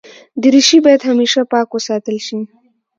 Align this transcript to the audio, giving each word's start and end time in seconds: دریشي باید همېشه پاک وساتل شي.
دریشي 0.41 0.79
باید 0.85 1.01
همېشه 1.09 1.41
پاک 1.51 1.69
وساتل 1.73 2.17
شي. 2.27 2.39